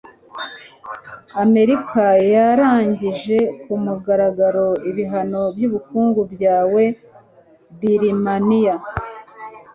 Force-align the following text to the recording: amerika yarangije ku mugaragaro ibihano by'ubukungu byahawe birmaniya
amerika 1.43 2.03
yarangije 2.33 3.37
ku 3.61 3.73
mugaragaro 3.83 4.67
ibihano 4.89 5.41
by'ubukungu 5.55 6.21
byahawe 6.33 6.83
birmaniya 7.79 8.75